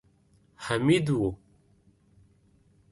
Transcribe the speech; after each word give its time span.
حميد 0.55 1.09
و. 1.09 1.35